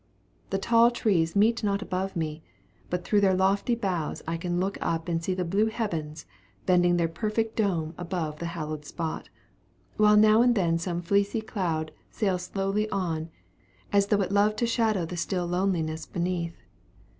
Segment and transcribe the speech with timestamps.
[0.49, 2.41] The tall trees meet not above me,
[2.89, 6.25] but through their lofty boughs I can look up and see the blue heavens
[6.65, 9.29] bending their perfect dome above the hallowed spot,
[9.97, 13.29] while now and then some fleecy cloud sails slowly on,
[13.93, 16.57] as though it loved to shadow the still loneliness beneath.